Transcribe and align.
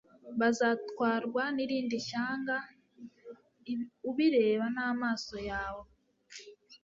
bazatwarwa 0.39 1.43
n'irindi 1.55 1.97
shyanga+ 2.07 2.55
ubireba 4.09 4.65
n'amaso 4.75 5.35
yawe 5.49 5.85